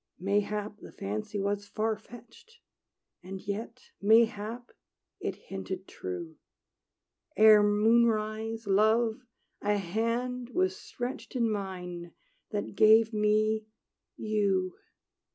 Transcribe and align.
Mayhap 0.17 0.77
the 0.79 0.91
fancy 0.91 1.39
was 1.39 1.67
far 1.67 1.95
fetched; 1.95 2.57
And 3.21 3.39
yet, 3.39 3.91
mayhap, 4.01 4.71
it 5.19 5.35
hinted 5.35 5.87
true. 5.87 6.37
Ere 7.37 7.61
moonrise, 7.61 8.65
Love, 8.65 9.21
a 9.61 9.77
hand 9.77 10.49
was 10.55 10.75
stretched 10.75 11.35
In 11.35 11.51
mine, 11.51 12.13
that 12.49 12.73
gave 12.73 13.13
me 13.13 13.67
you! 14.17 14.73